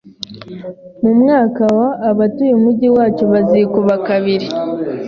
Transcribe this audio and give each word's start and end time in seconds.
Umwaka 1.09 1.63
wa, 1.77 1.87
abatuye 2.09 2.51
umujyi 2.55 2.87
wacu 2.95 3.23
bazikuba 3.31 3.93
kabiri. 4.07 4.47